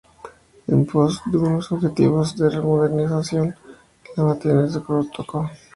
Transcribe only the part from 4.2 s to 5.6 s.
Maritime Turkish Co.